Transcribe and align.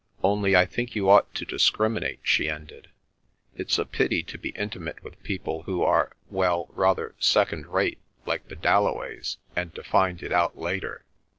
"Only 0.23 0.55
I 0.55 0.65
think 0.65 0.95
you 0.95 1.11
ought 1.11 1.31
to 1.35 1.45
discriminate," 1.45 2.21
she 2.23 2.49
ended. 2.49 2.87
"It's 3.55 3.77
a 3.77 3.85
pity 3.85 4.23
to 4.23 4.39
be 4.39 4.49
intimate 4.55 5.03
with 5.03 5.21
people 5.21 5.61
who 5.67 5.83
are—well, 5.83 6.69
rather 6.71 7.13
second 7.19 7.67
rate, 7.67 7.99
like 8.25 8.47
the 8.47 8.55
Dalloways, 8.55 9.37
and 9.55 9.75
to 9.75 9.83
find 9.83 10.23
it 10.23 10.31
out 10.33 10.57
later." 10.57 11.05